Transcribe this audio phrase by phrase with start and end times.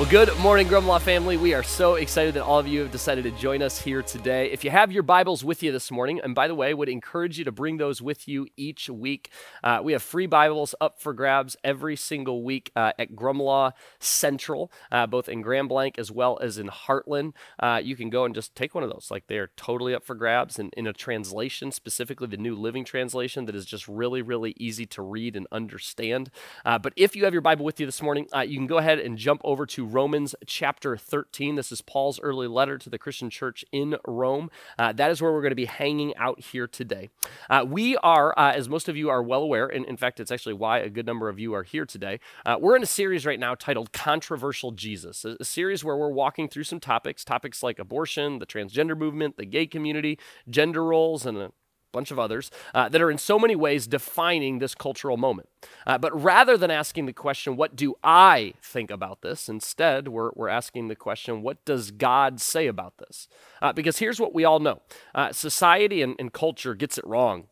[0.00, 1.36] Well, good morning, Grumlaw family.
[1.36, 4.50] We are so excited that all of you have decided to join us here today.
[4.50, 7.38] If you have your Bibles with you this morning, and by the way, would encourage
[7.38, 9.30] you to bring those with you each week.
[9.62, 14.72] Uh, we have free Bibles up for grabs every single week uh, at Grumlaw Central,
[14.90, 17.34] uh, both in Grand Blanc as well as in Hartland.
[17.58, 19.08] Uh, you can go and just take one of those.
[19.10, 22.86] Like they are totally up for grabs, and in a translation, specifically the New Living
[22.86, 26.30] Translation, that is just really, really easy to read and understand.
[26.64, 28.78] Uh, but if you have your Bible with you this morning, uh, you can go
[28.78, 31.56] ahead and jump over to Romans chapter 13.
[31.56, 34.50] This is Paul's early letter to the Christian church in Rome.
[34.78, 37.10] Uh, that is where we're going to be hanging out here today.
[37.48, 40.30] Uh, we are, uh, as most of you are well aware, and in fact, it's
[40.30, 42.20] actually why a good number of you are here today.
[42.46, 46.10] Uh, we're in a series right now titled Controversial Jesus, a, a series where we're
[46.10, 51.26] walking through some topics, topics like abortion, the transgender movement, the gay community, gender roles,
[51.26, 51.52] and a
[51.92, 55.48] bunch of others, uh, that are in so many ways defining this cultural moment.
[55.86, 59.48] Uh, but rather than asking the question, what do I think about this?
[59.48, 63.28] Instead, we're, we're asking the question, what does God say about this?
[63.60, 64.80] Uh, because here's what we all know
[65.14, 67.48] uh, society and, and, culture gets it wrong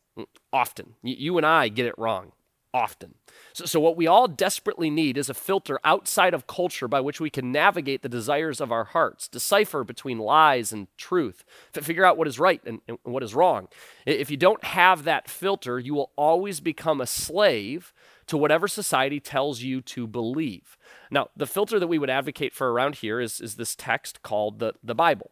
[0.52, 0.94] often.
[1.02, 2.32] Y- you and I get it wrong
[2.74, 3.14] often.
[3.52, 7.20] So, so, what we all desperately need is a filter outside of culture by which
[7.20, 12.18] we can navigate the desires of our hearts, decipher between lies and truth, figure out
[12.18, 13.68] what is right and, and what is wrong.
[14.04, 17.92] If you don't have that filter, you will always become a slave
[18.26, 20.76] to whatever society tells you to believe.
[21.10, 24.58] Now, the filter that we would advocate for around here is, is this text called
[24.58, 25.30] the, the Bible.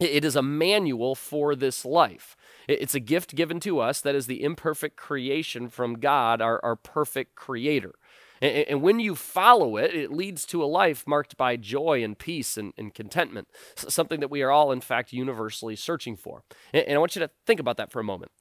[0.00, 2.36] It is a manual for this life.
[2.66, 6.76] It's a gift given to us that is the imperfect creation from God, our, our
[6.76, 7.92] perfect creator.
[8.40, 12.18] And, and, when you follow it, it leads to a life marked by joy and
[12.18, 16.42] peace and, and contentment, something that we are all, in fact, universally searching for.
[16.72, 18.32] And, and I want you to think about that for a moment.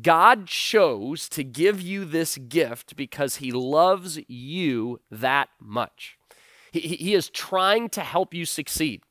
[0.00, 6.16] God chose to give you this gift because he loves you that much.
[6.72, 9.02] He, he is trying to help you succeed.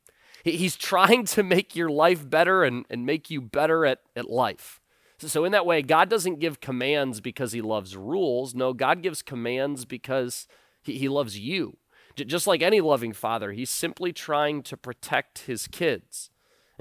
[0.44, 4.80] He's trying to make your life better and, and make you better at, at life.
[5.20, 8.56] So, in that way, God doesn't give commands because he loves rules.
[8.56, 10.48] No, God gives commands because
[10.82, 11.78] he, he loves you.
[12.16, 16.32] Just like any loving father, he's simply trying to protect his kids.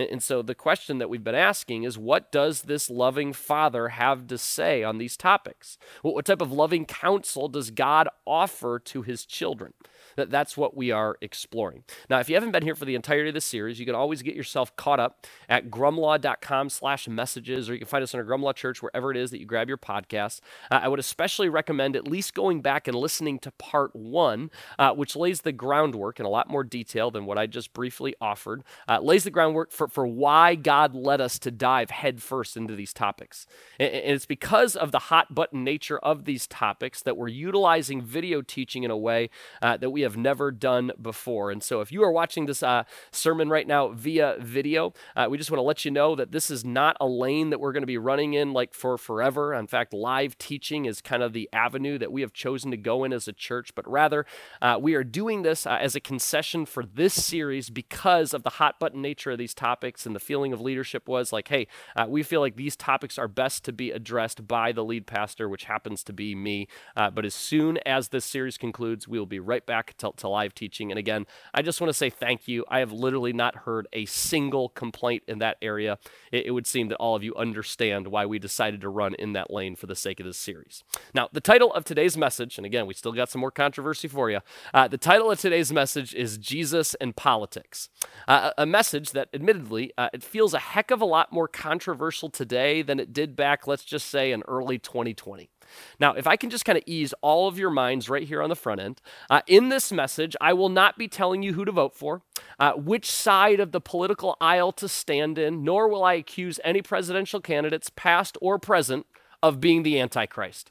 [0.09, 4.27] And so the question that we've been asking is what does this loving father have
[4.29, 5.77] to say on these topics?
[6.03, 9.75] What type of loving counsel does God offer to his children?
[10.17, 11.85] That that's what we are exploring.
[12.09, 14.23] Now, if you haven't been here for the entirety of the series, you can always
[14.23, 18.27] get yourself caught up at grumlaw.com slash messages, or you can find us on our
[18.27, 20.41] Grumlaw Church, wherever it is that you grab your podcast.
[20.71, 24.93] Uh, I would especially recommend at least going back and listening to part one, uh,
[24.93, 28.63] which lays the groundwork in a lot more detail than what I just briefly offered,
[28.89, 32.93] uh, lays the groundwork for, for why God led us to dive headfirst into these
[32.93, 33.47] topics.
[33.79, 38.03] And, and it's because of the hot button nature of these topics that we're utilizing
[38.03, 39.31] video teaching in a way
[39.63, 41.51] uh, that we we have never done before.
[41.51, 45.37] And so, if you are watching this uh, sermon right now via video, uh, we
[45.37, 47.83] just want to let you know that this is not a lane that we're going
[47.83, 49.53] to be running in like for forever.
[49.53, 53.05] In fact, live teaching is kind of the avenue that we have chosen to go
[53.05, 54.25] in as a church, but rather,
[54.63, 58.51] uh, we are doing this uh, as a concession for this series because of the
[58.51, 60.07] hot button nature of these topics.
[60.07, 63.29] And the feeling of leadership was like, hey, uh, we feel like these topics are
[63.29, 66.69] best to be addressed by the lead pastor, which happens to be me.
[66.97, 70.29] Uh, but as soon as this series concludes, we will be right back to, to
[70.29, 70.91] live teaching.
[70.91, 72.65] And again, I just want to say thank you.
[72.69, 75.99] I have literally not heard a single complaint in that area.
[76.33, 79.33] It, it would seem that all of you understand why we decided to run in
[79.35, 80.85] that lane for the sake of this series.
[81.15, 84.31] Now, the title of today's message, and again, we still got some more controversy for
[84.31, 84.41] you.
[84.73, 87.89] Uh, the title of today's message is Jesus and Politics.
[88.27, 92.31] Uh, a message that, admittedly, uh, it feels a heck of a lot more controversial
[92.31, 95.51] today than it did back, let's just say, in early 2020.
[95.99, 98.49] Now, if I can just kind of ease all of your minds right here on
[98.49, 101.73] the front end, uh, in this message, I will not be telling you who to
[101.73, 102.23] vote for,
[102.59, 106.83] uh, which side of the political aisle to stand in, nor will I accuse any
[106.83, 109.07] presidential candidates, past or present,
[109.43, 110.71] of being the Antichrist.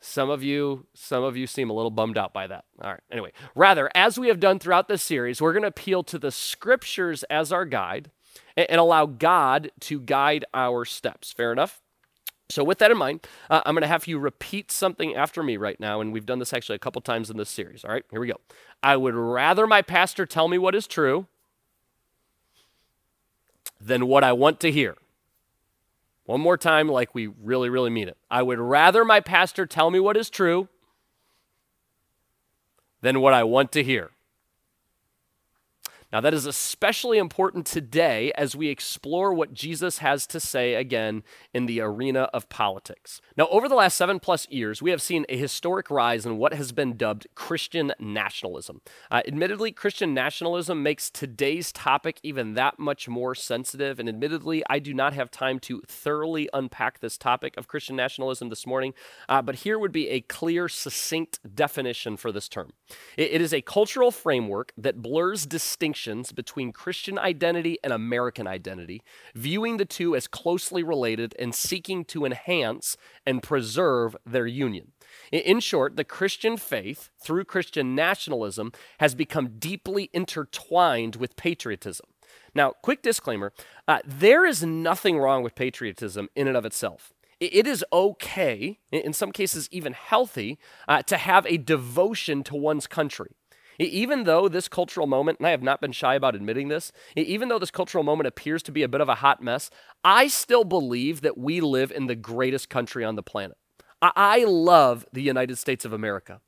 [0.00, 2.66] Some of you, some of you seem a little bummed out by that.
[2.82, 3.00] All right.
[3.10, 6.30] Anyway, rather, as we have done throughout this series, we're going to appeal to the
[6.30, 8.10] scriptures as our guide
[8.54, 11.32] and, and allow God to guide our steps.
[11.32, 11.80] Fair enough?
[12.50, 15.56] So, with that in mind, uh, I'm going to have you repeat something after me
[15.56, 16.00] right now.
[16.00, 17.84] And we've done this actually a couple times in this series.
[17.84, 18.40] All right, here we go.
[18.82, 21.26] I would rather my pastor tell me what is true
[23.80, 24.96] than what I want to hear.
[26.26, 28.16] One more time, like we really, really mean it.
[28.30, 30.68] I would rather my pastor tell me what is true
[33.02, 34.10] than what I want to hear.
[36.14, 41.24] Now, that is especially important today as we explore what Jesus has to say again
[41.52, 43.20] in the arena of politics.
[43.36, 46.54] Now, over the last seven plus years, we have seen a historic rise in what
[46.54, 48.80] has been dubbed Christian nationalism.
[49.10, 54.78] Uh, admittedly, Christian nationalism makes today's topic even that much more sensitive, and admittedly, I
[54.78, 58.94] do not have time to thoroughly unpack this topic of Christian nationalism this morning,
[59.28, 62.72] uh, but here would be a clear, succinct definition for this term.
[63.16, 69.02] it, it is a cultural framework that blurs distinction between Christian identity and American identity,
[69.34, 72.96] viewing the two as closely related and seeking to enhance
[73.26, 74.92] and preserve their union.
[75.32, 82.06] In short, the Christian faith, through Christian nationalism, has become deeply intertwined with patriotism.
[82.54, 83.52] Now, quick disclaimer
[83.86, 89.12] uh, there is nothing wrong with patriotism in and of itself it is okay, in
[89.12, 90.58] some cases even healthy,
[90.88, 93.36] uh, to have a devotion to one's country.
[93.78, 97.48] Even though this cultural moment, and I have not been shy about admitting this, even
[97.48, 99.70] though this cultural moment appears to be a bit of a hot mess,
[100.04, 103.56] I still believe that we live in the greatest country on the planet.
[104.02, 106.40] I love the United States of America.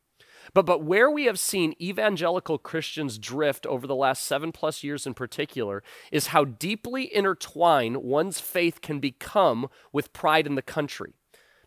[0.54, 5.06] But, but where we have seen evangelical Christians drift over the last seven plus years
[5.06, 5.82] in particular
[6.12, 11.14] is how deeply intertwined one's faith can become with pride in the country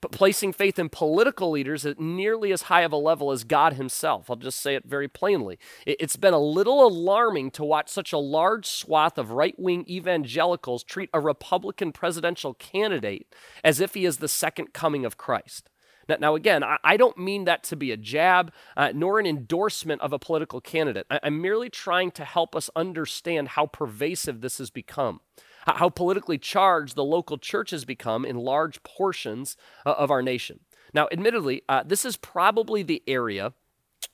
[0.02, 3.74] but placing faith in political leaders at nearly as high of a level as God
[3.74, 4.30] Himself.
[4.30, 5.60] I'll just say it very plainly.
[5.86, 10.84] It's been a little alarming to watch such a large swath of right wing evangelicals
[10.84, 15.70] treat a Republican presidential candidate as if he is the second coming of Christ.
[16.20, 20.12] Now, again, I don't mean that to be a jab, uh, nor an endorsement of
[20.12, 21.06] a political candidate.
[21.12, 25.20] I'm merely trying to help us understand how pervasive this has become
[25.78, 30.60] how politically charged the local church has become in large portions uh, of our nation.
[30.94, 33.54] Now, admittedly, uh, this is probably the area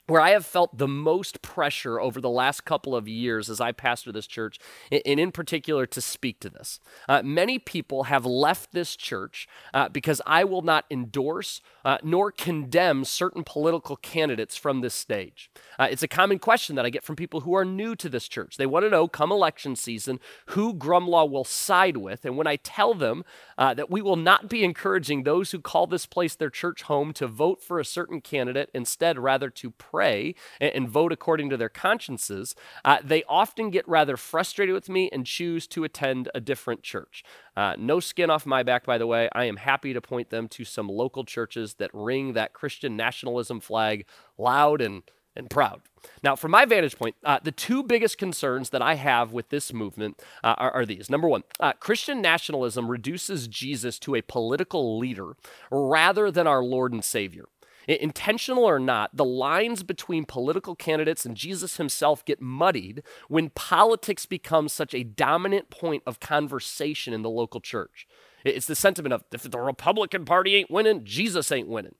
[0.07, 3.72] where I have felt the most pressure over the last couple of years as I
[3.72, 4.60] pastor this church,
[4.92, 6.80] and in particular to speak to this.
[7.10, 12.31] Uh, many people have left this church uh, because I will not endorse uh, nor
[12.31, 15.50] condemn certain political candidates from this stage.
[15.80, 18.28] Uh, it's a common question that I get from people who are new to this
[18.28, 18.57] church.
[18.57, 22.25] They want to know, come election season, who Grumlaw will side with.
[22.25, 23.24] And when I tell them
[23.57, 27.13] uh, that we will not be encouraging those who call this place their church home
[27.13, 31.57] to vote for a certain candidate, instead, rather to pray and, and vote according to
[31.57, 36.39] their consciences, uh, they often get rather frustrated with me and choose to attend a
[36.39, 37.24] different church.
[37.56, 39.30] Uh, no skin off my back, by the way.
[39.33, 43.59] I am happy to point them to some local churches that ring that Christian nationalism
[43.59, 44.06] flag
[44.38, 45.03] loud and
[45.36, 45.81] and proud.
[46.24, 49.74] Now, from my vantage point, uh, the two biggest concerns that I have with this
[49.74, 51.09] movement uh, are, are, these.
[51.09, 55.36] Number one, uh, Christian nationalism reduces Jesus to a political leader
[55.71, 57.45] rather than our Lord and Savior.
[57.87, 64.25] Intentional or not, the lines between political candidates and Jesus himself get muddied when politics
[64.25, 68.07] becomes such a dominant point of conversation in the local church.
[68.43, 71.95] It's the sentiment of if the Republican Party ain't winning, Jesus ain't winning.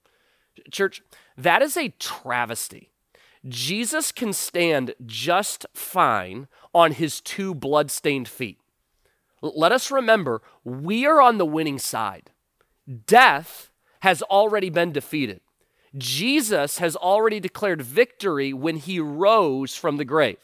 [0.71, 1.01] Church,
[1.37, 2.91] that is a travesty.
[3.47, 8.59] Jesus can stand just fine on his two bloodstained feet.
[9.41, 12.31] Let us remember, we are on the winning side.
[13.06, 13.69] Death
[14.01, 15.42] has already been defeated.
[15.97, 20.37] Jesus has already declared victory when he rose from the grave.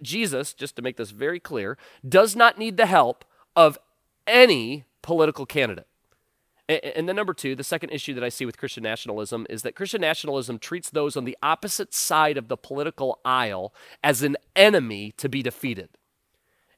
[0.00, 3.78] Jesus, just to make this very clear, does not need the help of
[4.26, 5.86] any political candidate.
[6.66, 9.76] And then, number two, the second issue that I see with Christian nationalism is that
[9.76, 15.12] Christian nationalism treats those on the opposite side of the political aisle as an enemy
[15.18, 15.90] to be defeated.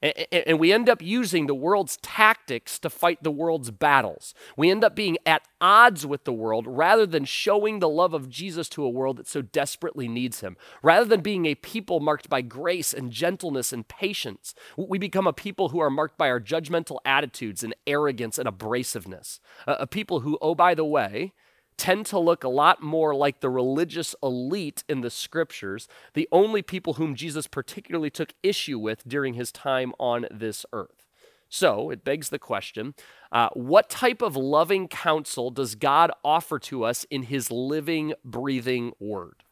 [0.03, 4.35] And we end up using the world's tactics to fight the world's battles.
[4.57, 8.29] We end up being at odds with the world rather than showing the love of
[8.29, 10.57] Jesus to a world that so desperately needs him.
[10.83, 15.33] Rather than being a people marked by grace and gentleness and patience, we become a
[15.33, 19.41] people who are marked by our judgmental attitudes and arrogance and abrasiveness.
[19.67, 21.33] A people who, oh, by the way,
[21.77, 26.63] tend to look a lot more like the religious elite in the scriptures, the only
[26.63, 31.07] people whom Jesus particularly took issue with during his time on this earth.
[31.49, 32.95] So it begs the question
[33.33, 38.93] uh, what type of loving counsel does God offer to us in his living, breathing
[38.99, 39.43] word?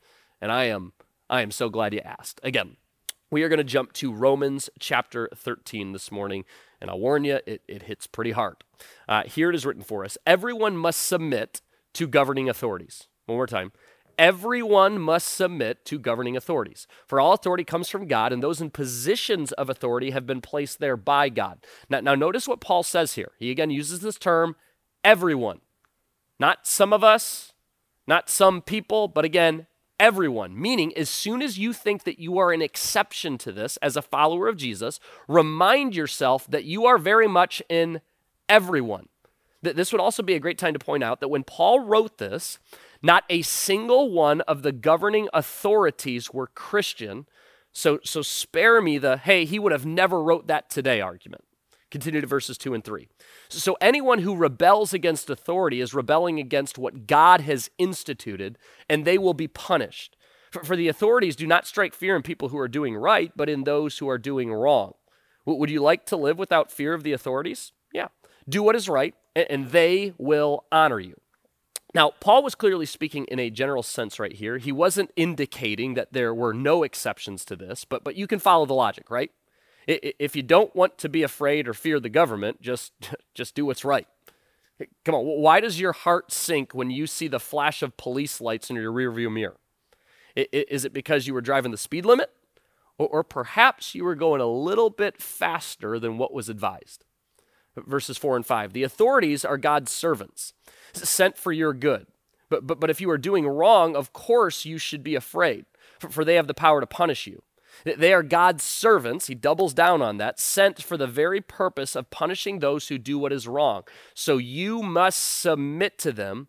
[0.40, 0.92] And I am,
[1.30, 2.40] I am so glad you asked.
[2.42, 2.76] Again,
[3.30, 6.44] we are going to jump to Romans chapter 13 this morning,
[6.80, 8.56] and I'll warn you, it, it hits pretty hard.
[9.08, 11.60] Uh, here it is written for us Everyone must submit
[11.94, 13.08] to governing authorities.
[13.26, 13.72] One more time.
[14.18, 16.86] everyone must submit to governing authorities.
[17.06, 20.80] For all authority comes from God, and those in positions of authority have been placed
[20.80, 21.64] there by God.
[21.88, 23.32] Now, now notice what Paul says here.
[23.38, 24.56] He again uses this term,
[25.02, 25.60] everyone.
[26.38, 27.52] Not some of us,
[28.06, 29.66] not some people, but again,
[30.00, 30.60] everyone.
[30.60, 34.02] Meaning, as soon as you think that you are an exception to this as a
[34.02, 34.98] follower of Jesus,
[35.28, 38.00] remind yourself that you are very much in
[38.48, 39.08] everyone.
[39.64, 42.58] This would also be a great time to point out that when Paul wrote this,
[43.02, 47.26] not a single one of the governing authorities were Christian.
[47.72, 51.44] So, so spare me the, hey, he would have never wrote that today argument.
[51.90, 53.08] Continue to verses 2 and 3.
[53.48, 59.16] So, anyone who rebels against authority is rebelling against what God has instituted, and they
[59.16, 60.16] will be punished.
[60.50, 63.48] For, for the authorities do not strike fear in people who are doing right, but
[63.48, 64.94] in those who are doing wrong.
[65.46, 67.72] Would you like to live without fear of the authorities?
[67.92, 68.08] Yeah.
[68.48, 71.18] Do what is right, and, they will honor you.
[71.94, 74.58] Now, Paul was clearly speaking in a general sense right here.
[74.58, 78.66] He wasn't indicating that there were no exceptions to this, but, but you can follow
[78.66, 79.30] the logic, right?
[79.86, 82.92] If you don't want to be afraid or fear the government, just,
[83.34, 84.06] just do what's right.
[85.04, 88.70] Come on, why does your heart sink when you see the flash of police lights
[88.70, 89.56] in your rearview mirror?
[90.34, 92.30] Is it because you were driving the speed limit?
[92.98, 97.04] Or perhaps you were going a little bit faster than what was advised?
[97.76, 98.72] Verses 4 and 5.
[98.72, 100.52] The authorities are God's servants
[100.92, 102.06] sent for your good.
[102.48, 105.64] But, but, but if you are doing wrong, of course you should be afraid,
[105.98, 107.42] for, for they have the power to punish you.
[107.84, 112.10] They are God's servants, he doubles down on that, sent for the very purpose of
[112.10, 113.82] punishing those who do what is wrong.
[114.14, 116.48] So you must submit to them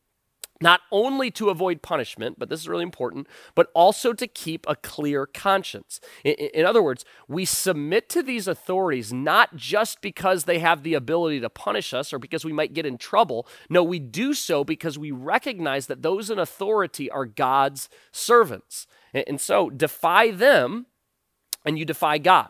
[0.61, 4.75] not only to avoid punishment, but this is really important, but also to keep a
[4.75, 5.99] clear conscience.
[6.23, 10.93] In, in, other words, we submit to these authorities not just because they have the
[10.93, 13.47] ability to punish us or because we might get in trouble.
[13.69, 18.87] No, we do so because we recognize that those in authority are God's servants.
[19.13, 20.85] And, and so defy them
[21.65, 22.49] and you defy God.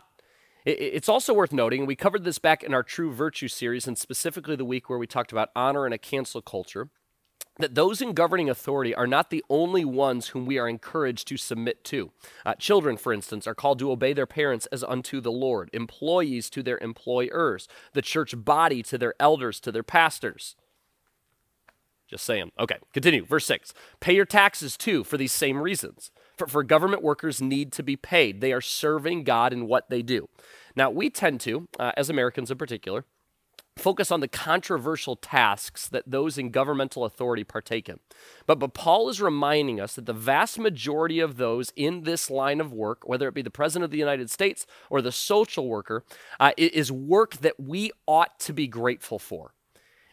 [0.66, 3.96] It's also worth noting, and we covered this back in our True Virtue series, and
[3.96, 6.90] specifically the week where we talked about honor and a cancel culture
[7.58, 11.38] that those in governing authority are not the only ones whom we are encouraged to
[11.38, 12.12] submit to.
[12.46, 16.50] Uh, children, for instance, are called to obey their parents as unto the Lord, employees
[16.50, 20.56] to their employers, the church body to their elders, to their pastors.
[22.08, 22.52] Just saying.
[22.60, 23.26] Okay, continue.
[23.26, 23.74] Verse 6.
[24.00, 26.12] Pay your taxes too for these same reasons.
[26.38, 28.42] For, for government workers need to be paid.
[28.42, 30.30] They are serving God in what they do.
[30.76, 33.06] Now, we tend to, uh, as Americans in particular,
[33.78, 38.00] focus on the controversial tasks that those in governmental authority partake in.
[38.46, 42.62] But, but Paul is reminding us that the vast majority of those in this line
[42.62, 46.04] of work, whether it be the President of the United States or the social worker,
[46.40, 49.55] uh, is work that we ought to be grateful for.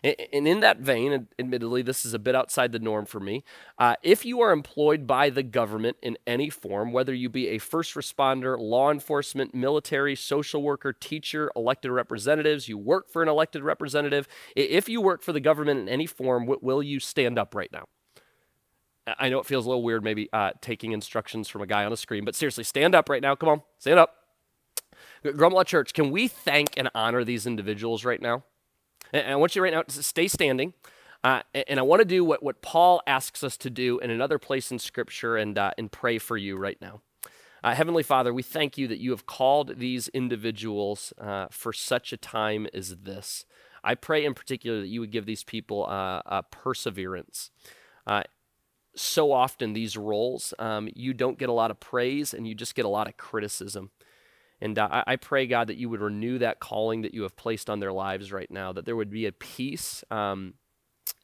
[0.05, 3.45] And in that vein, admittedly, this is a bit outside the norm for me.
[3.79, 7.59] Uh, if you are employed by the government in any form, whether you be a
[7.59, 13.63] first responder, law enforcement, military, social worker, teacher, elected representatives, you work for an elected
[13.63, 17.71] representative, if you work for the government in any form, will you stand up right
[17.73, 17.85] now?
[19.07, 21.93] I know it feels a little weird, maybe uh, taking instructions from a guy on
[21.93, 23.37] a screen, but seriously, stand up right now.
[23.37, 24.17] Come on, stand up.
[25.25, 28.45] Grumlaw Church, can we thank and honor these individuals right now?
[29.13, 30.75] And I want you right now to stay standing.
[31.25, 34.39] Uh, and I want to do what, what Paul asks us to do in another
[34.39, 37.01] place in Scripture and, uh, and pray for you right now.
[37.63, 42.13] Uh, Heavenly Father, we thank you that you have called these individuals uh, for such
[42.13, 43.45] a time as this.
[43.85, 47.51] I pray in particular that you would give these people uh, perseverance.
[48.05, 48.25] Uh,
[48.97, 52.75] so often, these roles, um, you don't get a lot of praise and you just
[52.75, 53.91] get a lot of criticism.
[54.63, 57.69] And uh, I, pray, God, that you would renew that calling that you have placed
[57.69, 60.55] on their lives right now, that there would be a peace um,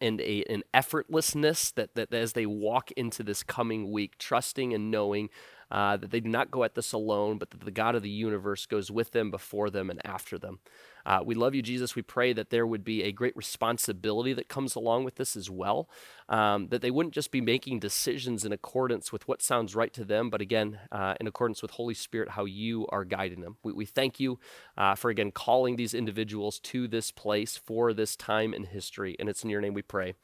[0.01, 4.91] and a, an effortlessness that, that as they walk into this coming week, trusting and
[4.91, 5.31] knowing
[5.71, 8.11] uh, that they do not go at this alone, but that the God of the
[8.11, 10.61] universe goes with them, before them, and after them.
[11.05, 11.95] Uh, we love you, Jesus.
[11.95, 15.49] We pray that there would be a great responsibility that comes along with this as
[15.49, 15.89] well.
[16.29, 20.05] Um, that they wouldn't just be making decisions in accordance with what sounds right to
[20.05, 23.57] them, but again, uh, in accordance with Holy Spirit, how you are guiding them.
[23.63, 24.39] We, we thank you
[24.77, 29.17] uh, for again calling these individuals to this place for this time in history.
[29.19, 30.15] And it's in your name we pray.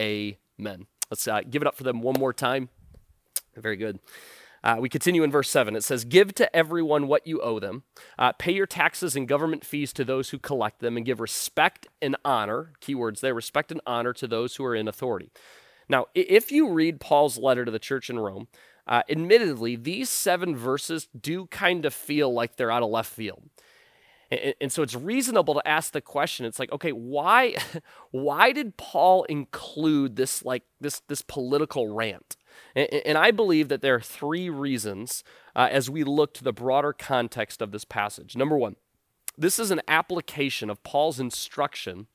[0.00, 0.86] Amen.
[1.10, 2.68] Let's uh, give it up for them one more time.
[3.56, 3.98] Very good.
[4.64, 5.76] Uh, we continue in verse 7.
[5.76, 7.82] It says, Give to everyone what you owe them.
[8.18, 11.86] Uh, pay your taxes and government fees to those who collect them, and give respect
[12.00, 15.30] and honor, keywords there, respect and honor to those who are in authority.
[15.86, 18.48] Now, if you read Paul's letter to the church in Rome,
[18.86, 23.42] uh, admittedly, these seven verses do kind of feel like they're out of left field.
[24.30, 26.46] And, and so it's reasonable to ask the question.
[26.46, 27.56] It's like, okay, why,
[28.12, 32.36] why did Paul include this like this this political rant?
[32.74, 36.52] And, and I believe that there are three reasons uh, as we look to the
[36.52, 38.36] broader context of this passage.
[38.36, 38.76] Number one,
[39.36, 42.06] this is an application of Paul's instruction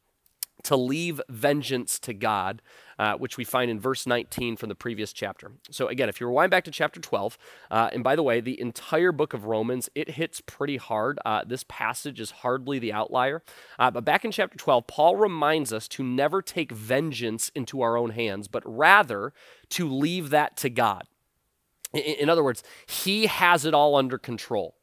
[0.63, 2.61] to leave vengeance to God,
[2.97, 5.51] uh, which we find in verse 19 from the previous chapter.
[5.71, 7.37] So again, if you rewind back to chapter 12,
[7.71, 11.19] uh, and by the way, the entire book of Romans, it hits pretty hard.
[11.25, 13.41] Uh, this passage is hardly the outlier.
[13.77, 17.97] Uh, but back in chapter 12, Paul reminds us to never take vengeance into our
[17.97, 19.33] own hands, but rather
[19.69, 21.03] to leave that to God.
[21.93, 24.75] in, in other words, he has it all under control.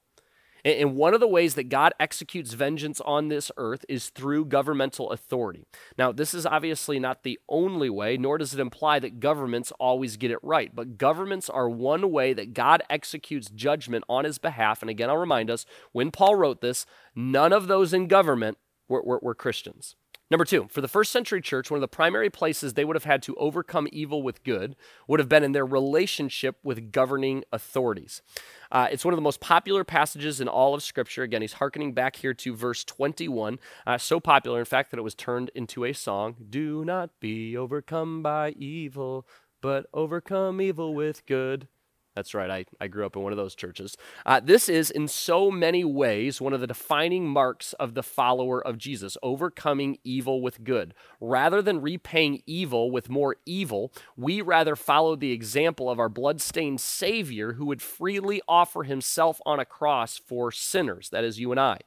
[0.66, 5.12] And one of the ways that God executes vengeance on this earth is through governmental
[5.12, 5.64] authority.
[5.96, 10.16] Now, this is obviously not the only way, nor does it imply that governments always
[10.16, 10.74] get it right.
[10.74, 14.82] But governments are one way that God executes judgment on his behalf.
[14.82, 18.58] And again, I'll remind us when Paul wrote this, none of those in government
[18.88, 19.94] were, were, were Christians.
[20.28, 23.04] Number two, for the first century church, one of the primary places they would have
[23.04, 24.74] had to overcome evil with good
[25.06, 28.22] would have been in their relationship with governing authorities.
[28.70, 31.22] Uh, it's one of the most popular passages in all of Scripture.
[31.22, 33.58] Again, he's hearkening back here to verse 21.
[33.86, 37.56] Uh, so popular, in fact, that it was turned into a song Do not be
[37.56, 39.26] overcome by evil,
[39.60, 41.68] but overcome evil with good.
[42.16, 43.94] That's right, I, I grew up in one of those churches.
[44.24, 48.66] Uh, this is, in so many ways, one of the defining marks of the follower
[48.66, 50.94] of Jesus overcoming evil with good.
[51.20, 56.80] Rather than repaying evil with more evil, we rather follow the example of our bloodstained
[56.80, 61.60] Savior who would freely offer himself on a cross for sinners, that is, you and
[61.60, 61.80] I.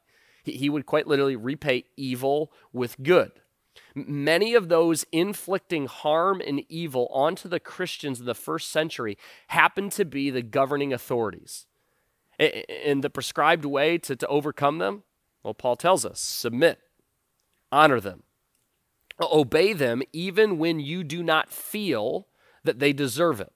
[0.43, 3.31] He, he would quite literally repay evil with good.
[4.07, 9.91] Many of those inflicting harm and evil onto the Christians of the first century happened
[9.93, 11.65] to be the governing authorities.
[12.39, 15.03] In the prescribed way to, to overcome them,
[15.43, 16.79] well, Paul tells us submit,
[17.71, 18.23] honor them,
[19.21, 22.27] obey them even when you do not feel
[22.63, 23.51] that they deserve it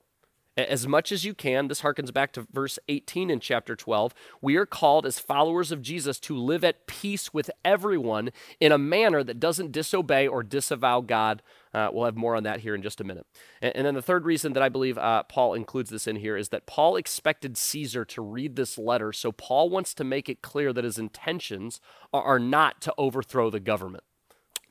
[0.57, 1.67] as much as you can.
[1.67, 4.13] This harkens back to verse 18 in chapter 12.
[4.41, 8.29] We are called as followers of Jesus to live at peace with everyone
[8.59, 11.41] in a manner that doesn't disobey or disavow God.
[11.73, 13.25] Uh, we'll have more on that here in just a minute.
[13.61, 16.37] And, and then the third reason that I believe uh, Paul includes this in here
[16.37, 20.41] is that Paul expected Caesar to read this letter, so Paul wants to make it
[20.41, 21.81] clear that his intentions
[22.13, 24.03] are, are not to overthrow the government.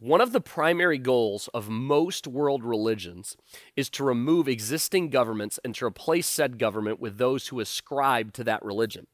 [0.03, 3.37] One of the primary goals of most world religions
[3.77, 8.43] is to remove existing governments and to replace said government with those who ascribe to
[8.43, 9.07] that religion.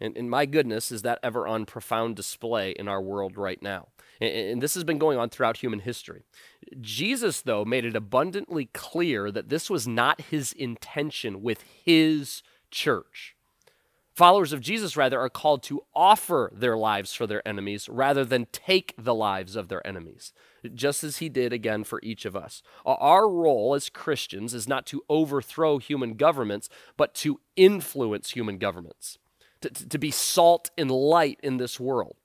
[0.00, 3.88] And, and my goodness, is that ever on profound display in our world right now?
[4.18, 6.22] And, and this has been going on throughout human history.
[6.80, 13.36] Jesus, though, made it abundantly clear that this was not his intention with his church.
[14.20, 18.48] Followers of Jesus, rather, are called to offer their lives for their enemies rather than
[18.52, 20.34] take the lives of their enemies,
[20.74, 22.62] just as he did again for each of us.
[22.84, 29.16] Our role as Christians is not to overthrow human governments, but to influence human governments,
[29.62, 32.16] to, to be salt and light in this world.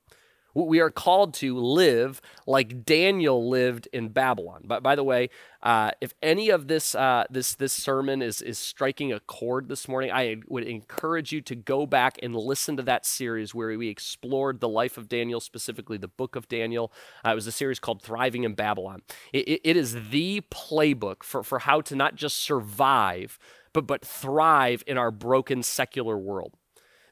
[0.56, 4.64] We are called to live like Daniel lived in Babylon.
[4.66, 5.30] But by the way,
[5.62, 9.88] uh, if any of this uh, this this sermon is is striking a chord this
[9.90, 13.90] morning, I would encourage you to go back and listen to that series where we
[13.90, 16.92] explored the life of Daniel, specifically the book of Daniel.
[17.26, 19.02] Uh, it was a series called "Thriving in Babylon."
[19.34, 23.38] it, it is the playbook for for how to not just survive,
[23.74, 26.54] but but thrive in our broken secular world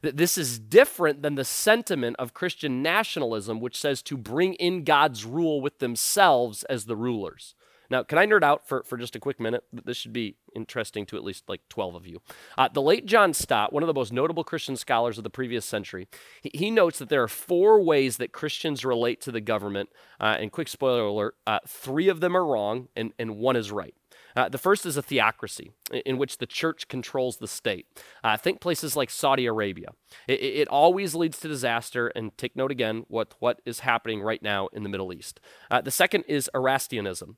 [0.04, 4.84] that this is different than the sentiment of Christian nationalism, which says to bring in
[4.84, 7.54] God's rule with themselves as the rulers.
[7.90, 9.64] Now, can I nerd out for, for just a quick minute?
[9.72, 12.20] This should be interesting to at least like 12 of you.
[12.56, 15.64] Uh, the late John Stott, one of the most notable Christian scholars of the previous
[15.64, 16.08] century,
[16.40, 19.90] he, he notes that there are four ways that Christians relate to the government.
[20.20, 23.70] Uh, and quick spoiler alert uh, three of them are wrong, and, and one is
[23.70, 23.94] right.
[24.36, 25.72] Uh, the first is a theocracy,
[26.04, 27.86] in which the church controls the state.
[28.22, 29.88] Uh, think places like Saudi Arabia.
[30.26, 34.42] It, it, always leads to disaster, and take note again what, what is happening right
[34.42, 35.40] now in the Middle East.
[35.70, 37.36] Uh, the second is Erastianism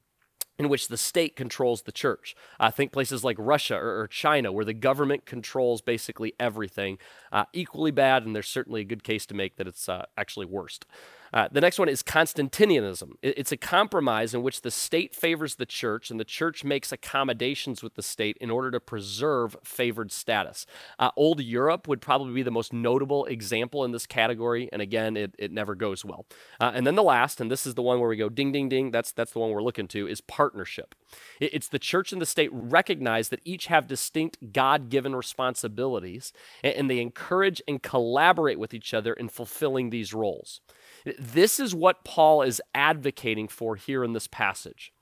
[0.59, 2.35] in which the state controls the church.
[2.59, 6.99] Uh, think places like Russia or, or, China, where the government controls basically everything.
[7.31, 10.47] Uh, equally bad, and there's certainly a good case to make that it's uh, actually
[10.47, 10.87] worst.
[11.33, 13.13] Uh, the next one is Constantinianism.
[13.23, 17.83] It's a compromise in which the state favors the church and the church makes accommodations
[17.83, 20.67] with the state in order to preserve favored status.
[20.99, 25.17] Uh, old Europe would probably be the most notable example in this category, and again,
[25.17, 26.27] it, it never goes well.
[26.61, 28.69] Uh, and then the last, and this is the one where we go ding, ding,
[28.69, 30.95] ding, that's, that's the one we're looking to, is partnership.
[31.41, 36.91] It's the church and the state recognize that each have distinct God given responsibilities, and
[36.91, 40.61] they encourage and collaborate with each other in fulfilling these roles.
[41.19, 44.93] This is what Paul is advocating for here in this passage.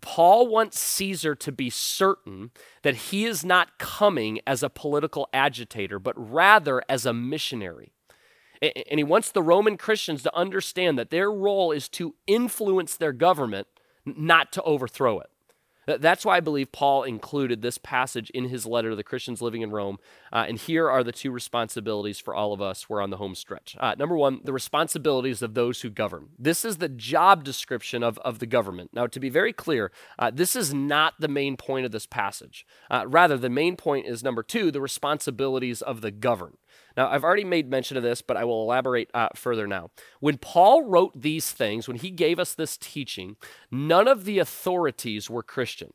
[0.00, 2.50] Paul wants Caesar to be certain
[2.82, 7.92] that he is not coming as a political agitator, but rather as a missionary.
[8.62, 13.12] And he wants the Roman Christians to understand that their role is to influence their
[13.12, 13.66] government,
[14.04, 15.30] not to overthrow it.
[15.98, 19.62] That's why I believe Paul included this passage in his letter to the Christians living
[19.62, 19.98] in Rome.
[20.32, 22.88] Uh, and here are the two responsibilities for all of us.
[22.88, 23.76] We're on the home stretch.
[23.78, 26.28] Uh, number one, the responsibilities of those who govern.
[26.38, 28.90] This is the job description of, of the government.
[28.92, 32.66] Now, to be very clear, uh, this is not the main point of this passage.
[32.90, 36.56] Uh, rather, the main point is number two, the responsibilities of the governed.
[36.96, 39.90] Now, I've already made mention of this, but I will elaborate uh, further now.
[40.20, 43.36] When Paul wrote these things, when he gave us this teaching,
[43.70, 45.92] none of the authorities were Christian.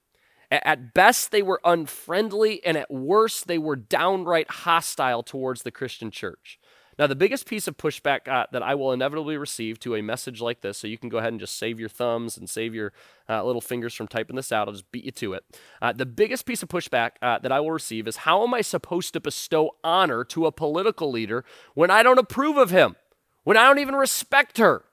[0.51, 6.11] At best, they were unfriendly, and at worst, they were downright hostile towards the Christian
[6.11, 6.59] church.
[6.97, 10.39] Now, the biggest piece of pushback uh, that I will inevitably receive to a message
[10.39, 12.93] like this, so you can go ahead and just save your thumbs and save your
[13.27, 15.43] uh, little fingers from typing this out, I'll just beat you to it.
[15.81, 18.61] Uh, the biggest piece of pushback uh, that I will receive is how am I
[18.61, 22.95] supposed to bestow honor to a political leader when I don't approve of him,
[23.43, 24.85] when I don't even respect her?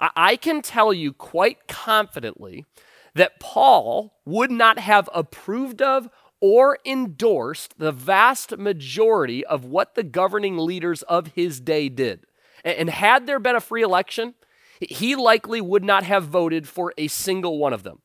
[0.00, 2.64] I, I can tell you quite confidently
[3.14, 6.08] that Paul would not have approved of
[6.46, 12.26] or endorsed the vast majority of what the governing leaders of his day did.
[12.62, 14.34] And had there been a free election,
[14.78, 18.02] he likely would not have voted for a single one of them.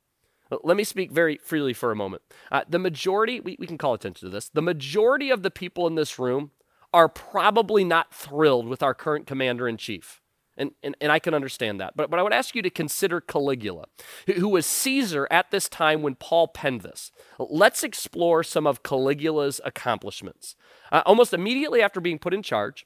[0.63, 2.21] Let me speak very freely for a moment.
[2.49, 5.86] Uh, the majority, we, we can call attention to this, the majority of the people
[5.86, 6.52] in this room
[6.93, 10.18] are probably not thrilled with our current commander in chief.
[10.60, 11.93] And, and, and I can understand that.
[11.95, 13.86] But, but I would ask you to consider Caligula,
[14.28, 17.12] who was Caesar at this time when Paul penned this.
[17.39, 20.58] Let's explore some of Caligula's accomplishments.
[20.91, 22.86] Uh, almost immediately after being put in charge,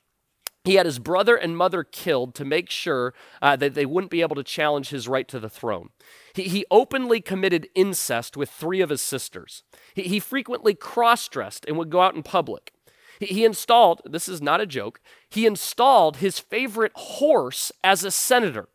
[0.63, 4.21] he had his brother and mother killed to make sure uh, that they wouldn't be
[4.21, 5.89] able to challenge his right to the throne.
[6.33, 9.63] He, he openly committed incest with three of his sisters.
[9.93, 12.71] He, he frequently cross dressed and would go out in public.
[13.19, 14.99] He installed, this is not a joke,
[15.29, 18.69] he installed his favorite horse as a senator.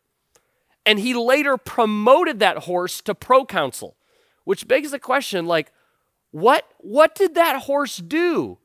[0.85, 3.95] And he later promoted that horse to proconsul,
[4.43, 5.71] which begs the question like,
[6.31, 8.59] what, what did that horse do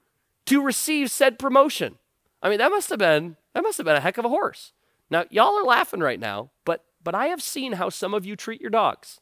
[0.46, 1.98] to receive said promotion?
[2.42, 4.72] I mean, that must have been that must have been a heck of a horse.
[5.10, 8.36] Now, y'all are laughing right now, but but I have seen how some of you
[8.36, 9.20] treat your dogs.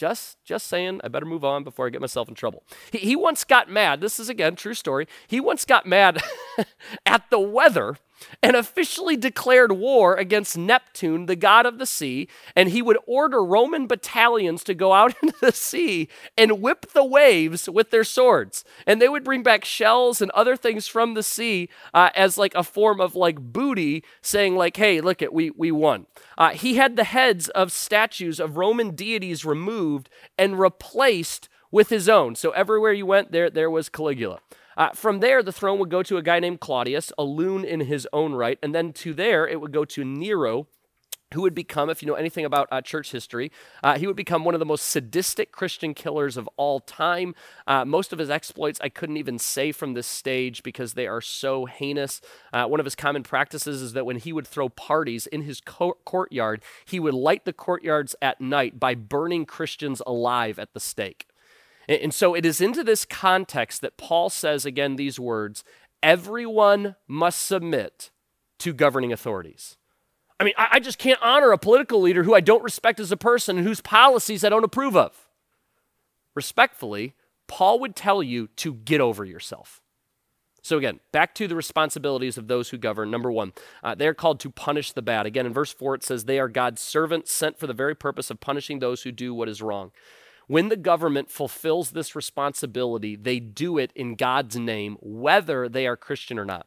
[0.00, 2.62] Just, just saying, I better move on before I get myself in trouble.
[2.90, 4.00] He, he once got mad.
[4.00, 5.06] This is again true story.
[5.26, 6.22] He once got mad
[7.04, 7.98] at the weather
[8.42, 13.44] and officially declared war against Neptune, the god of the sea, and he would order
[13.44, 18.64] Roman battalions to go out into the sea and whip the waves with their swords.
[18.86, 22.54] And they would bring back shells and other things from the sea uh, as like
[22.54, 26.06] a form of like booty, saying like, "Hey, look at we we won."
[26.38, 32.08] Uh, he had the heads of statues of Roman deities removed and replaced with his
[32.08, 32.34] own.
[32.34, 34.40] So everywhere you went, there there was Caligula.
[34.80, 37.80] Uh, from there, the throne would go to a guy named Claudius, a loon in
[37.80, 38.58] his own right.
[38.62, 40.68] And then to there, it would go to Nero,
[41.34, 43.52] who would become, if you know anything about uh, church history,
[43.84, 47.34] uh, he would become one of the most sadistic Christian killers of all time.
[47.66, 51.20] Uh, most of his exploits I couldn't even say from this stage because they are
[51.20, 52.22] so heinous.
[52.50, 55.60] Uh, one of his common practices is that when he would throw parties in his
[55.60, 60.80] co- courtyard, he would light the courtyards at night by burning Christians alive at the
[60.80, 61.26] stake.
[61.90, 65.64] And so it is into this context that Paul says again these words
[66.02, 68.10] everyone must submit
[68.60, 69.76] to governing authorities.
[70.38, 73.16] I mean, I just can't honor a political leader who I don't respect as a
[73.16, 75.28] person and whose policies I don't approve of.
[76.34, 77.12] Respectfully,
[77.46, 79.82] Paul would tell you to get over yourself.
[80.62, 83.10] So, again, back to the responsibilities of those who govern.
[83.10, 85.26] Number one, uh, they are called to punish the bad.
[85.26, 88.30] Again, in verse 4, it says, They are God's servants sent for the very purpose
[88.30, 89.90] of punishing those who do what is wrong.
[90.50, 95.96] When the government fulfills this responsibility, they do it in God's name, whether they are
[95.96, 96.66] Christian or not.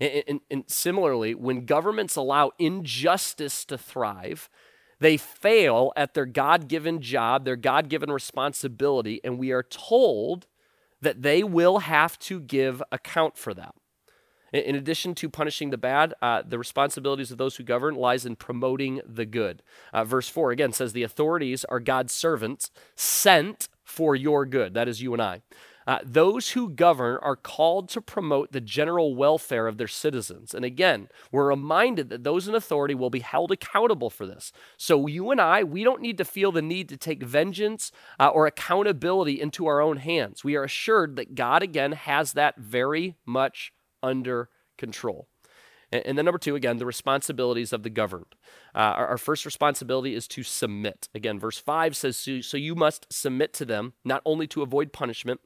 [0.00, 4.50] And, and, and, similarly, when governments allow injustice to thrive,
[4.98, 10.48] they fail at their God given job, their God given responsibility, and we are told
[11.00, 13.76] that they will have to give account for that.
[14.54, 18.36] In addition to punishing the bad, uh, the responsibilities of those who govern lies in
[18.36, 19.64] promoting the good.
[19.92, 24.72] Uh, verse 4 again says, The authorities are God's servants sent for your good.
[24.74, 25.42] That is you and I.
[25.88, 30.54] Uh, those who govern are called to promote the general welfare of their citizens.
[30.54, 34.52] And again, we're reminded that those in authority will be held accountable for this.
[34.76, 37.90] So you and I, we don't need to feel the need to take vengeance
[38.20, 40.44] uh, or accountability into our own hands.
[40.44, 43.72] We are assured that God, again, has that very much
[44.04, 45.28] under control.
[45.90, 48.34] And then number two, again, the responsibilities of the governed.
[48.74, 51.08] Uh, our, our, first responsibility is to submit.
[51.14, 54.92] Again, verse 5 says, so, so you must submit to them, not only to avoid
[54.92, 55.40] punishment,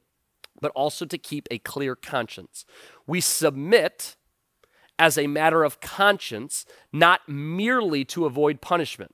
[0.59, 2.65] but also to keep a clear conscience.
[3.05, 4.15] We submit
[4.97, 9.13] as a matter of conscience, not merely to avoid punishment.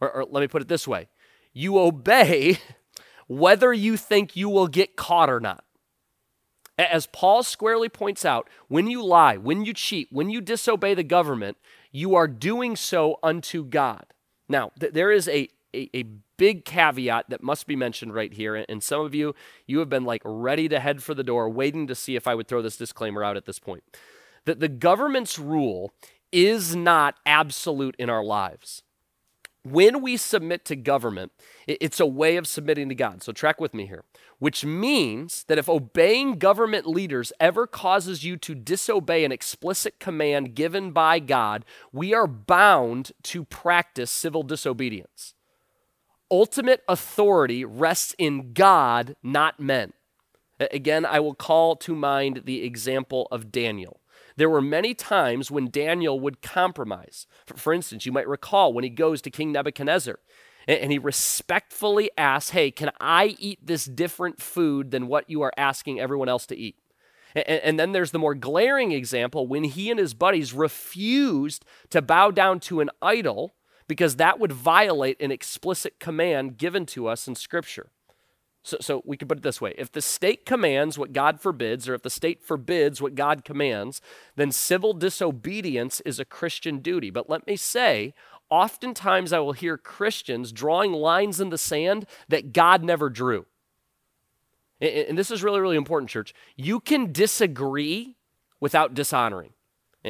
[0.00, 1.08] Or, or, let me put it this way
[1.52, 2.58] you obey
[3.26, 5.64] whether you think you will get caught or not.
[6.78, 11.02] As Paul squarely points out, when you lie, when you cheat, when you disobey the
[11.02, 11.56] government,
[11.90, 14.06] you are doing so unto God.
[14.48, 16.04] Now, th- there is a, a, a,
[16.36, 18.54] big caveat that must be mentioned right here.
[18.54, 19.34] And some of you,
[19.66, 22.36] you have been like ready to head for the door, waiting to see if I
[22.36, 23.82] would throw this disclaimer out at this point.
[24.44, 25.92] That the government's rule
[26.30, 28.84] is not absolute in our lives.
[29.64, 31.32] When we submit to government,
[31.66, 33.22] it's a way of submitting to God.
[33.22, 34.04] So, track with me here,
[34.38, 40.54] which means that if obeying government leaders ever causes you to disobey an explicit command
[40.54, 45.34] given by God, we are bound to practice civil disobedience.
[46.30, 49.92] Ultimate authority rests in God, not men.
[50.60, 54.00] Again, I will call to mind the example of Daniel.
[54.38, 57.26] There were many times when Daniel would compromise.
[57.56, 60.20] For, instance, you might recall when he goes to King Nebuchadnezzar
[60.68, 65.52] and, he respectfully asks, Hey, can I eat this different food than what you are
[65.56, 66.76] asking everyone else to eat?
[67.34, 72.30] And, then there's the more glaring example when he and his buddies refused to bow
[72.30, 73.56] down to an idol
[73.88, 77.90] because that would violate an explicit command given to us in Scripture.
[78.62, 81.88] So, so we could put it this way if the state commands what God forbids,
[81.88, 84.00] or if the state forbids what God commands,
[84.36, 87.10] then civil disobedience is a Christian duty.
[87.10, 88.14] But let me say,
[88.50, 93.46] oftentimes I will hear Christians drawing lines in the sand that God never drew.
[94.80, 96.34] And, and this is really, really important, church.
[96.56, 98.16] You can disagree
[98.60, 99.52] without dishonoring.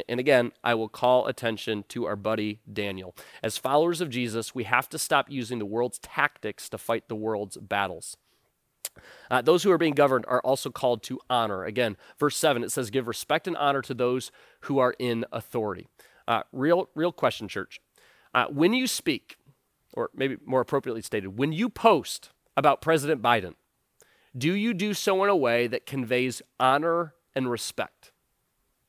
[0.09, 3.17] And again, I will call attention to our buddy Daniel.
[3.43, 7.17] As followers of Jesus, we have to stop using the world's tactics to fight the
[7.17, 8.17] world's battles.
[9.31, 11.65] Uh, those who are being governed are also called to honor.
[11.65, 14.31] Again, verse 7, it says, Give respect and honor to those
[14.63, 15.87] who are in authority.
[16.27, 17.81] Uh, real, real question, church.
[18.35, 19.37] Uh, when you speak,
[19.95, 23.55] or maybe more appropriately stated, when you post about President Biden,
[24.37, 28.13] do you do so in a way that conveys honor and respect?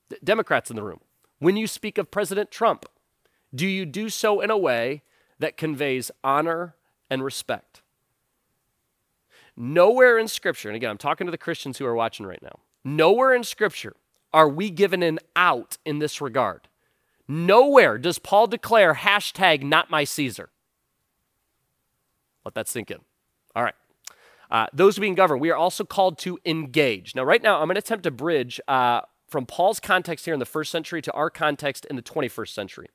[0.10, 1.00] D- Democrats in the room,
[1.40, 2.86] when you speak of President Trump,
[3.54, 5.02] do you do so in a way
[5.40, 6.76] that conveys honor
[7.10, 7.82] and respect?
[9.62, 12.60] Nowhere in Scripture, and again, I'm talking to the Christians who are watching right now,
[12.86, 13.94] nowhere in Scripture
[14.32, 16.70] are we given an out in this regard.
[17.28, 20.50] Nowhere does Paul declare hashtag not my Caesar.
[22.46, 23.00] Let that sink in.
[23.54, 23.76] All right.
[24.50, 27.14] Uh, those being governed, we are also called to engage.
[27.14, 30.40] Now, right now, I'm going to attempt to bridge uh, from Paul's context here in
[30.40, 32.88] the first century to our context in the 21st century.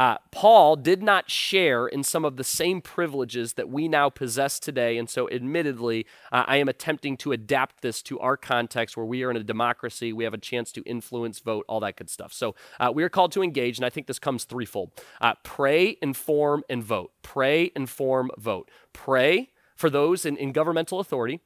[0.00, 4.58] Uh, Paul did not share in some of the same privileges that we now possess
[4.58, 4.96] today.
[4.96, 9.22] And so, admittedly, uh, I am attempting to adapt this to our context where we
[9.24, 10.14] are in a democracy.
[10.14, 12.32] We have a chance to influence, vote, all that good stuff.
[12.32, 13.76] So, uh, we are called to engage.
[13.76, 17.12] And I think this comes threefold uh, pray, inform, and vote.
[17.20, 18.70] Pray, inform, vote.
[18.94, 21.40] Pray for those in, in governmental authority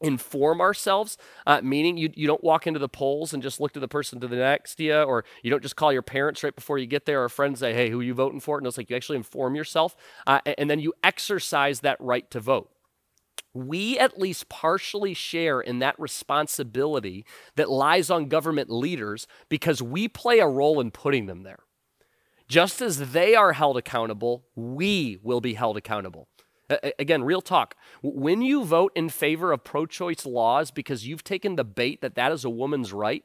[0.00, 3.80] inform ourselves, uh, meaning you, you don't walk into the polls and just look to
[3.80, 6.54] the person to the next to you, or you don't just call your parents right
[6.54, 8.58] before you get there, or friends say, hey, who are you voting for?
[8.58, 12.40] And it's like you actually inform yourself, uh, and then you exercise that right to
[12.40, 12.70] vote.
[13.54, 17.24] We at least partially share in that responsibility
[17.56, 21.60] that lies on government leaders because we play a role in putting them there.
[22.46, 26.28] Just as they are held accountable, we will be held accountable.
[26.98, 27.74] Again, real talk.
[28.02, 32.14] When you vote in favor of pro choice laws because you've taken the bait that
[32.16, 33.24] that is a woman's right,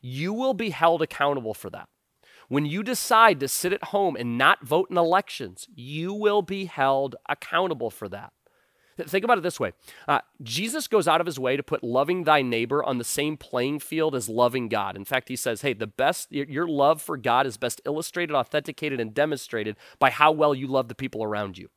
[0.00, 1.88] you will be held accountable for that.
[2.48, 6.66] When you decide to sit at home and not vote in elections, you will be
[6.66, 8.32] held accountable for that.
[8.96, 9.72] Think about it this way
[10.06, 13.36] uh, Jesus goes out of his way to put loving thy neighbor on the same
[13.36, 14.94] playing field as loving God.
[14.96, 19.00] In fact, he says, hey, the best, your love for God is best illustrated, authenticated,
[19.00, 21.70] and demonstrated by how well you love the people around you.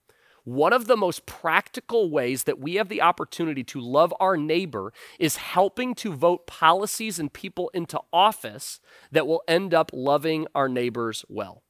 [0.48, 4.94] One of the most practical ways that we have the opportunity to love our neighbor
[5.20, 8.80] is helping to vote policies and people into office
[9.12, 11.64] that will end up loving our neighbors well.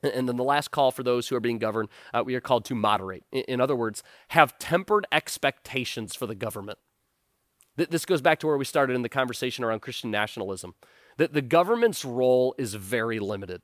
[0.00, 2.64] And then the last call for those who are being governed, uh, we are called
[2.66, 3.24] to moderate.
[3.32, 6.78] In other words, have tempered expectations for the government.
[7.74, 10.76] This goes back to where we started in the conversation around Christian nationalism.
[11.16, 13.62] That the government's role is very limited.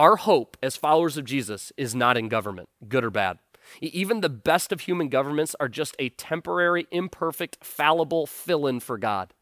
[0.00, 3.38] Our hope as followers of Jesus is not in government, good or bad.
[3.82, 8.96] Even the best of human governments are just a temporary, imperfect, fallible fill in for
[8.96, 9.34] God.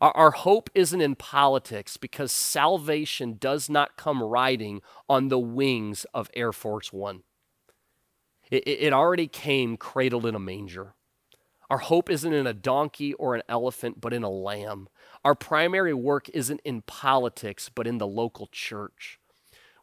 [0.00, 6.30] Our, hope isn't in politics because salvation does not come riding on the wings of
[6.32, 7.22] Air Force One.
[8.50, 10.94] It, it already came cradled in a manger.
[11.68, 14.88] Our hope isn't in a donkey or an elephant, but in a lamb.
[15.26, 19.19] Our primary work isn't in politics, but in the local church.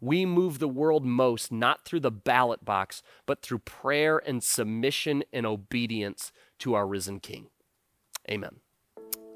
[0.02, 5.24] We move the world most not through the ballot box, but through prayer and submission
[5.34, 7.48] and obedience to our risen King.
[8.30, 8.58] Amen.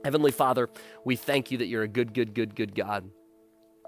[0.04, 0.70] Heavenly Father,
[1.06, 3.10] we thank you that you're a good, good, good, good God.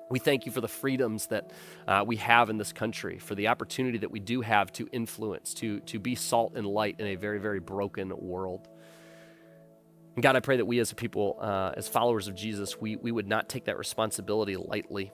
[0.09, 1.51] We thank you for the freedoms that
[1.87, 5.55] uh, we have in this country, for the opportunity that we do have to influence,
[5.55, 8.67] to, to be salt and light in a very, very broken world.
[10.15, 12.95] And God, I pray that we as a people, uh, as followers of Jesus, we,
[12.95, 15.11] we would not take that responsibility lightly.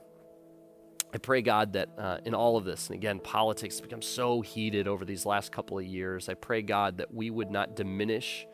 [1.12, 4.42] I pray, God, that uh, in all of this, and again, politics has become so
[4.42, 6.28] heated over these last couple of years.
[6.28, 8.46] I pray, God, that we would not diminish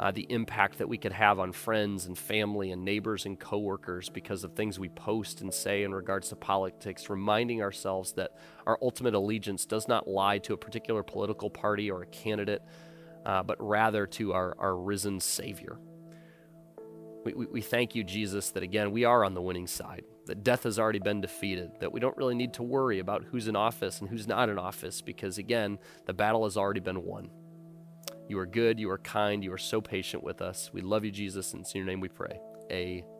[0.00, 4.08] uh, the impact that we could have on friends and family and neighbors and coworkers
[4.08, 8.34] because of things we post and say in regards to politics, reminding ourselves that
[8.66, 12.62] our ultimate allegiance does not lie to a particular political party or a candidate,
[13.24, 15.78] uh, but rather to our, our risen Savior.
[17.24, 20.42] We, we, we thank you, Jesus, that again, we are on the winning side, that
[20.42, 23.56] death has already been defeated, that we don't really need to worry about who's in
[23.56, 27.30] office and who's not in office because, again, the battle has already been won.
[28.28, 28.78] You are good.
[28.78, 29.42] You are kind.
[29.42, 30.70] You are so patient with us.
[30.72, 31.52] We love you, Jesus.
[31.52, 32.40] And in your name we pray.
[32.70, 33.19] Amen.